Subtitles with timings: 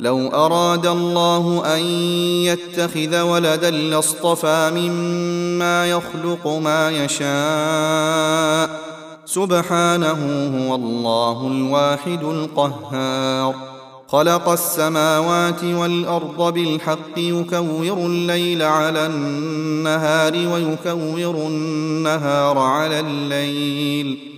[0.00, 1.80] لو أراد الله أن
[2.44, 8.80] يتخذ ولدا لاصطفى مما يخلق ما يشاء.
[9.26, 13.54] سبحانه هو الله الواحد القهار.
[14.08, 24.37] خلق السماوات والأرض بالحق يكور الليل على النهار ويكور النهار على الليل.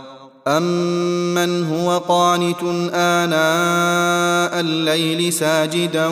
[0.47, 2.63] امن هو قانت
[2.93, 6.07] اناء الليل ساجدا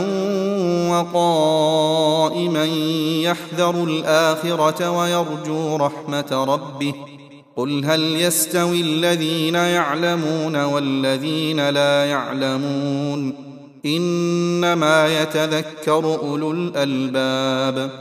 [0.90, 2.66] وقائما
[3.24, 6.94] يحذر الاخره ويرجو رحمه ربه
[7.56, 13.34] قل هل يستوي الذين يعلمون والذين لا يعلمون
[13.86, 17.92] انما يتذكر اولو الالباب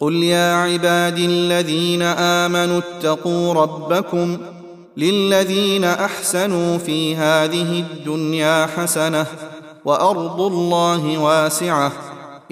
[0.00, 4.38] قل يا عبادي الذين امنوا اتقوا ربكم
[4.96, 9.26] للذين أحسنوا في هذه الدنيا حسنة
[9.84, 11.92] وأرض الله واسعة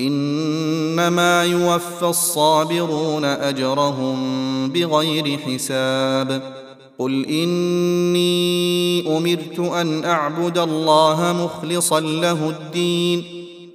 [0.01, 4.19] إنما يوفى الصابرون أجرهم
[4.69, 6.53] بغير حساب
[6.99, 13.25] قل إني أمرت أن أعبد الله مخلصا له الدين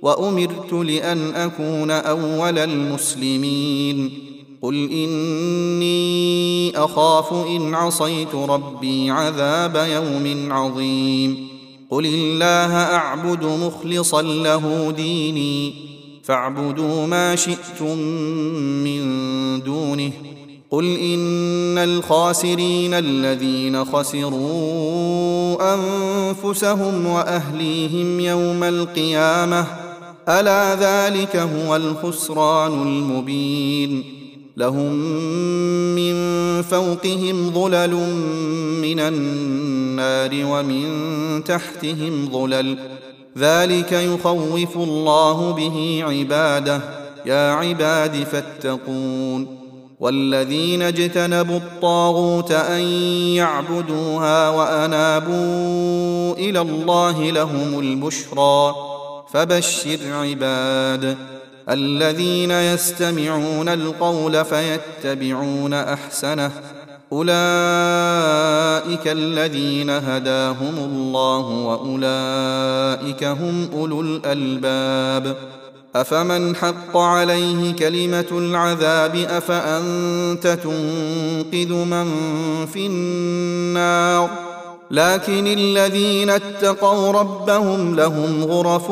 [0.01, 4.26] وأمرت لأن أكون أول المسلمين
[4.62, 11.47] قل اني اخاف ان عصيت ربي عذاب يوم عظيم
[11.91, 15.73] قل الله اعبد مخلصا له ديني
[16.23, 17.97] فاعبدوا ما شئتم
[18.84, 19.03] من
[19.63, 20.12] دونه
[20.72, 29.65] قل ان الخاسرين الذين خسروا انفسهم واهليهم يوم القيامه
[30.30, 34.17] الا ذلك هو الخسران المبين
[34.57, 34.94] لهم
[35.95, 36.15] من
[36.62, 37.94] فوقهم ظلل
[38.81, 42.77] من النار ومن تحتهم ظلل.
[43.38, 46.81] ذلك يخوف الله به عباده.
[47.25, 49.57] يا عباد فاتقون.
[50.00, 52.81] والذين اجتنبوا الطاغوت أن
[53.36, 58.75] يعبدوها وأنابوا إلى الله لهم البشرى.
[59.33, 61.37] فبشر عباد.
[61.69, 66.52] الذين يستمعون القول فيتبعون أحسنه.
[67.12, 75.36] أولئك الذين هداهم الله وأولئك هم أولو الألباب.
[75.96, 82.06] أفمن حق عليه كلمة العذاب أفأنت تنقذ من
[82.66, 84.30] في النار؟
[84.92, 88.92] لكن الذين اتقوا ربهم لهم غرف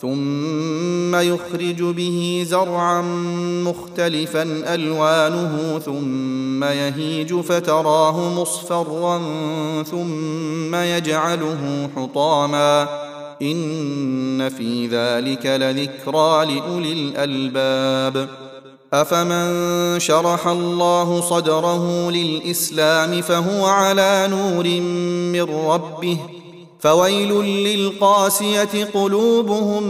[0.00, 3.02] ثم يخرج به زرعا
[3.64, 4.42] مختلفا
[4.74, 9.22] ألوانه ثم يهيج فتراه مصفرا
[9.82, 12.88] ثم يجعله حطاما.
[13.42, 18.28] إن في ذلك لذكرى لأولي الألباب.
[18.92, 24.64] أفمن شرح الله صدره للإسلام فهو على نور
[25.32, 26.18] من ربه
[26.80, 29.82] فويل للقاسية قلوبهم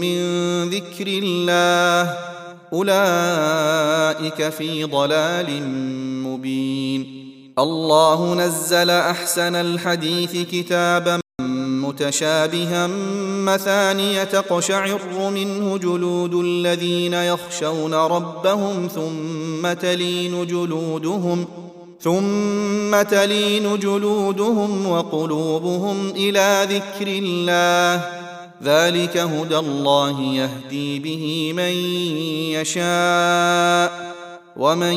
[0.00, 0.18] من
[0.70, 2.18] ذكر الله.
[2.72, 5.62] أولئك في ضلال
[6.22, 7.24] مبين.
[7.58, 11.20] الله نزل أحسن الحديث كتابا
[11.84, 12.86] متشابها
[13.44, 21.46] مثانية تقشعر منه جلود الذين يخشون ربهم ثم تلين جلودهم
[22.00, 28.04] ثم تلين جلودهم وقلوبهم إلى ذكر الله.
[28.62, 31.72] ذلك هدى الله يهدي به من
[32.60, 34.14] يشاء
[34.56, 34.92] ومن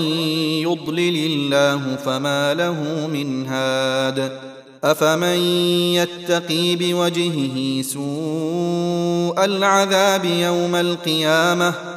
[0.62, 4.32] يضلل الله فما له من هاد.
[4.84, 5.40] أفمن
[5.94, 11.97] يتقي بوجهه سوء العذاب يوم القيامة؟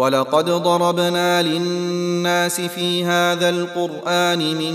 [0.00, 4.74] ولقد ضربنا للناس في هذا القرآن من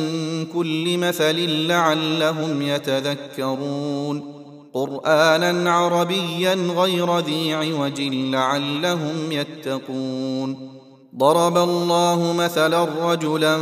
[0.54, 4.36] كل مثل لعلهم يتذكرون.
[4.74, 10.76] قرآنا عربيا غير ذي عوج لعلهم يتقون.
[11.18, 13.58] ضرب الله مثلا رجلا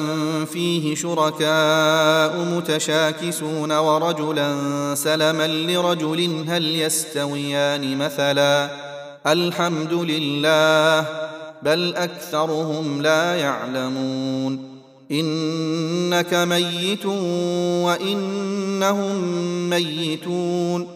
[0.46, 4.56] فيه شركاء متشاكسون ورجلا
[4.96, 8.70] سلما لرجل هل يستويان مثلا؟
[9.28, 11.33] الحمد لله.
[11.64, 14.74] بل أكثرهم لا يعلمون.
[15.12, 17.06] إنك ميت
[17.86, 19.16] وإنهم
[19.70, 20.88] ميتون.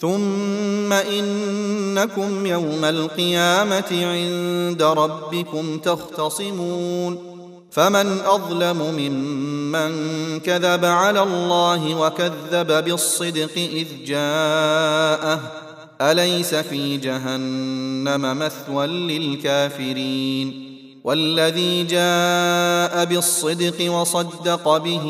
[0.00, 7.34] ثم إنكم يوم القيامة عند ربكم تختصمون.
[7.70, 9.92] فمن أظلم ممن
[10.40, 15.63] كذب على الله وكذب بالصدق إذ جاءه
[16.00, 20.74] أليس في جهنم مثوى للكافرين؟
[21.04, 25.06] والذي جاء بالصدق وصدق به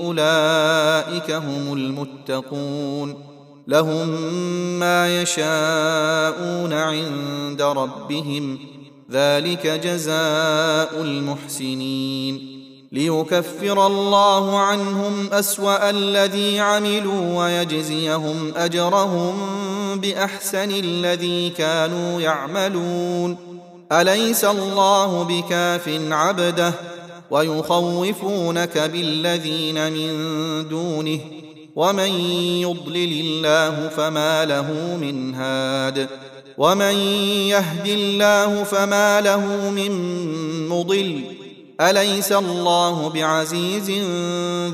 [0.00, 3.14] أولئك هم المتقون.
[3.66, 4.08] لهم
[4.78, 8.58] ما يشاءون عند ربهم.
[9.12, 12.56] ذلك جزاء المحسنين.
[12.92, 19.34] ليكفر الله عنهم أسوأ الذي عملوا ويجزيهم أجرهم
[20.00, 23.36] بأحسن الذي كانوا يعملون.
[23.92, 26.72] أليس الله بكاف عبده
[27.30, 30.08] ويخوفونك بالذين من
[30.68, 31.18] دونه؟
[31.76, 32.08] ومن
[32.60, 36.08] يضلل الله فما له من هاد.
[36.58, 36.94] ومن
[37.48, 39.92] يهد الله فما له من
[40.68, 41.20] مضل.
[41.80, 43.90] أليس الله بعزيز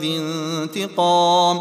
[0.01, 1.61] ذي انتقام؟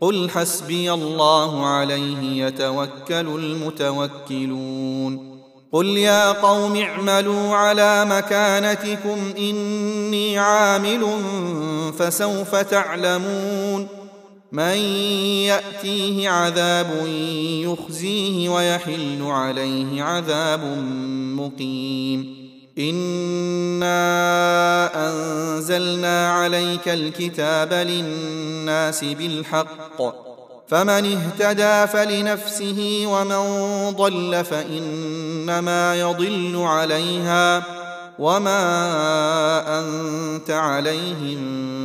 [0.00, 5.36] قل حسبي الله عليه يتوكل المتوكلون.
[5.72, 11.06] قل يا قوم اعملوا على مكانتكم إني عامل
[11.98, 13.88] فسوف تعلمون.
[14.52, 14.76] من
[15.46, 17.06] يأتيه عذاب
[17.62, 20.84] يخزيه ويحل عليه عذاب
[21.36, 22.45] مقيم.
[22.78, 23.88] انا
[25.08, 30.02] انزلنا عليك الكتاب للناس بالحق
[30.68, 37.62] فمن اهتدى فلنفسه ومن ضل فانما يضل عليها
[38.18, 38.58] وما
[39.78, 41.38] انت عليهم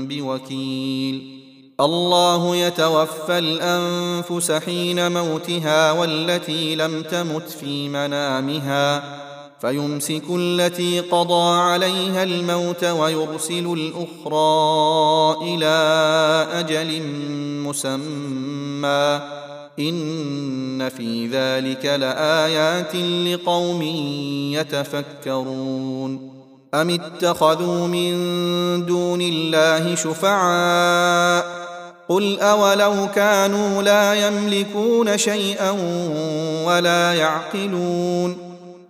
[0.08, 1.42] بوكيل.
[1.80, 9.21] الله يتوفى الانفس حين موتها والتي لم تمت في منامها
[9.62, 15.68] فيمسك التي قضى عليها الموت ويرسل الأخرى إلى
[16.54, 17.02] أجل
[17.68, 19.22] مسمى.
[19.80, 23.82] إن في ذلك لآيات لقوم
[24.52, 26.32] يتفكرون.
[26.74, 28.16] أم اتخذوا من
[28.86, 31.62] دون الله شفعاء؟
[32.10, 35.72] قل أولو كانوا لا يملكون شيئا
[36.66, 38.51] ولا يعقلون.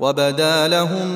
[0.00, 1.08] وبدا لهم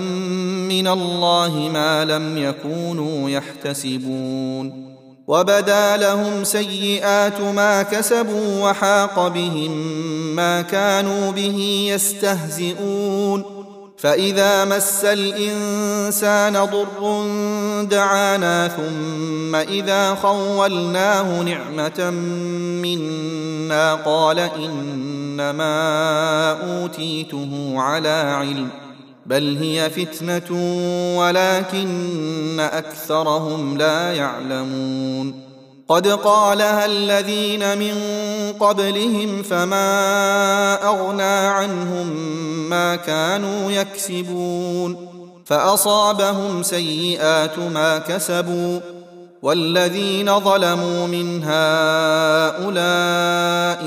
[0.68, 4.90] من الله ما لم يكونوا يحتسبون.
[5.26, 9.70] وبدا لهم سيئات ما كسبوا وحاق بهم
[10.37, 13.60] ما كانوا به يستهزئون.
[14.00, 17.25] فإذا مس الإنسان ضر
[17.84, 22.10] دعانا ثم إذا خولناه نعمة
[22.80, 24.38] منا قال
[25.40, 28.68] انما اوتيته على علم
[29.26, 30.56] بل هي فتنه
[31.18, 35.50] ولكن اكثرهم لا يعلمون
[35.88, 37.94] قد قالها الذين من
[38.61, 42.06] قبلهم فما اغنى عنهم
[42.70, 45.06] ما كانوا يكسبون
[45.44, 48.80] فاصابهم سيئات ما كسبوا
[49.42, 52.73] والذين ظلموا من هؤلاء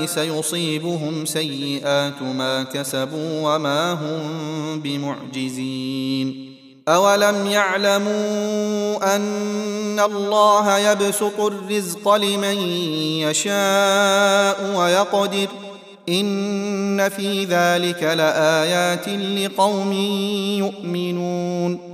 [0.06, 6.54] سيصيبهم سيئات ما كسبوا وما هم بمعجزين.
[6.88, 12.58] أولم يعلموا أن الله يبسط الرزق لمن
[13.24, 15.48] يشاء ويقدر
[16.08, 19.92] إن في ذلك لآيات لقوم
[20.58, 21.93] يؤمنون.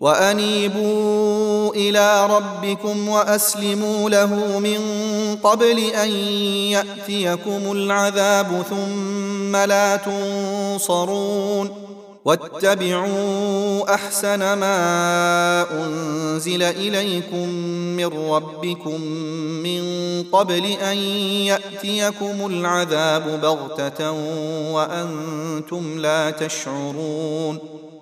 [0.00, 4.80] وأنيبوا إلى ربكم وأسلموا له من
[5.42, 6.10] قبل أن
[6.72, 11.70] يأتيكم العذاب ثم لا تنصرون
[12.24, 17.48] واتبعوا أحسن ما أنزل إليكم
[17.96, 19.00] من ربكم
[19.62, 19.82] من
[20.32, 20.96] قبل أن
[21.46, 24.10] يأتيكم العذاب بغتة
[24.72, 27.58] وأنتم لا تشعرون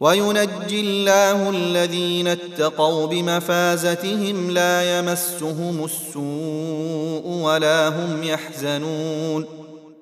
[0.00, 9.44] وينجي الله الذين اتقوا بمفازتهم لا يمسهم السوء ولا هم يحزنون.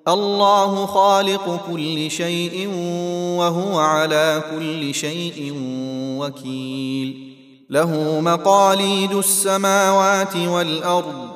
[0.08, 2.68] الله خالق كل شيء
[3.38, 5.52] وهو على كل شيء
[6.18, 7.34] وكيل.
[7.70, 11.28] له مقاليد السماوات والأرض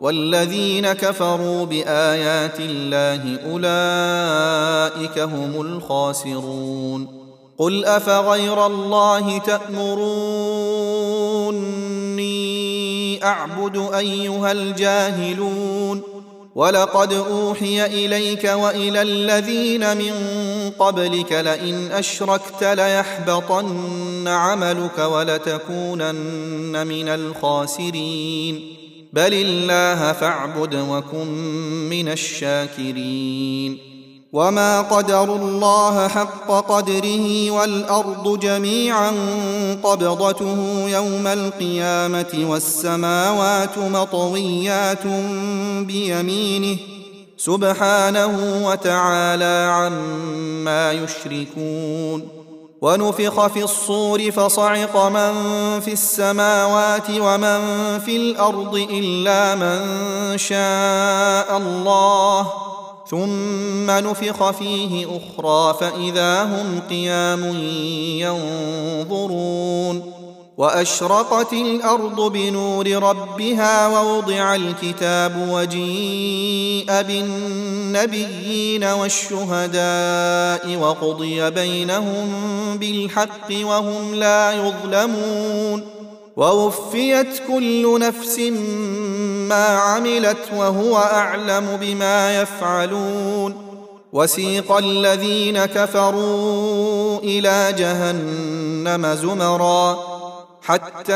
[0.00, 7.19] والذين كفروا بآيات الله أولئك هم الخاسرون.
[7.60, 10.00] قل افغير الله تامروني
[13.24, 16.02] اعبد ايها الجاهلون
[16.54, 20.12] ولقد اوحي اليك والى الذين من
[20.78, 28.76] قبلك لئن اشركت ليحبطن عملك ولتكونن من الخاسرين
[29.12, 31.28] بل الله فاعبد وكن
[31.90, 33.89] من الشاكرين
[34.32, 39.12] وما قدروا الله حق قدره والارض جميعا
[39.82, 45.06] قبضته يوم القيامه والسماوات مطويات
[45.86, 46.76] بيمينه
[47.36, 52.28] سبحانه وتعالى عما يشركون
[52.80, 55.32] ونفخ في الصور فصعق من
[55.80, 57.58] في السماوات ومن
[57.98, 62.69] في الأرض الا من شاء الله
[63.10, 67.44] ثم نفخ فيه أخرى فإذا هم قيام
[69.06, 70.12] ينظرون
[70.56, 82.28] وأشرقت الأرض بنور ربها ووضع الكتاب وجيء بالنبيين والشهداء وقضي بينهم
[82.76, 85.99] بالحق وهم لا يظلمون
[86.40, 88.38] ووفيت كل نفس
[89.48, 93.66] ما عملت وهو أعلم بما يفعلون
[94.12, 100.20] وسيق الذين كفروا إلى جهنم زمرًا
[100.62, 101.14] حتى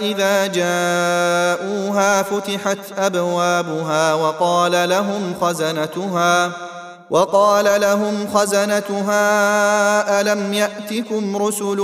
[0.00, 6.52] إذا جاءوها فتحت أبوابها وقال لهم خزنتها
[7.10, 9.20] وقال لهم خزنتها
[10.20, 11.78] ألم يأتكم رسل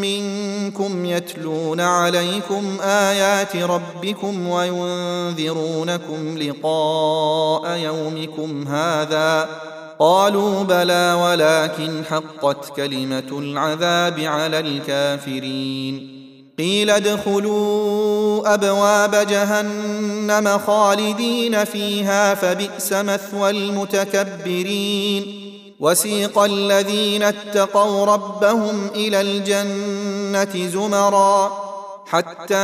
[0.00, 9.48] منكم يتلون عليكم آيات ربكم وينذرونكم لقاء يومكم هذا
[9.98, 16.21] قالوا بلى ولكن حقت كلمة العذاب على الكافرين
[16.62, 25.24] قيل ادخلوا أبواب جهنم خالدين فيها فبئس مثوى المتكبرين.
[25.80, 31.52] وسيق الذين اتقوا ربهم إلى الجنة زمرا
[32.06, 32.54] حتى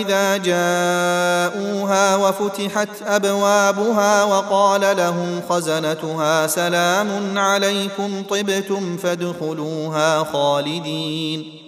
[0.00, 11.67] إذا جاءوها وفتحت أبوابها وقال لهم خزنتها سلام عليكم طبتم فادخلوها خالدين.